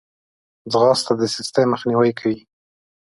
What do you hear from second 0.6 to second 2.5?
ځغاسته د سستي مخنیوی کوي